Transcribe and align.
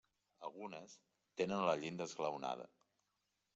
Algunes 0.47 0.95
tenen 1.43 1.63
la 1.69 1.77
llinda 1.83 2.09
esglaonada. 2.11 2.69